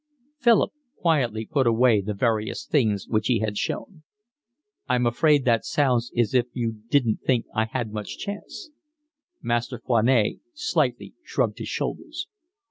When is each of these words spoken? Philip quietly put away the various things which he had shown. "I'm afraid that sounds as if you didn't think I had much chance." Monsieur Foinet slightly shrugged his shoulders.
Philip 0.39 0.71
quietly 0.97 1.45
put 1.45 1.67
away 1.67 2.01
the 2.01 2.15
various 2.15 2.65
things 2.65 3.07
which 3.07 3.27
he 3.27 3.37
had 3.37 3.55
shown. 3.55 4.01
"I'm 4.89 5.05
afraid 5.05 5.45
that 5.45 5.63
sounds 5.63 6.11
as 6.17 6.33
if 6.33 6.47
you 6.53 6.79
didn't 6.89 7.17
think 7.17 7.45
I 7.53 7.65
had 7.65 7.93
much 7.93 8.17
chance." 8.17 8.71
Monsieur 9.43 9.77
Foinet 9.77 10.39
slightly 10.55 11.13
shrugged 11.23 11.59
his 11.59 11.69
shoulders. 11.69 12.25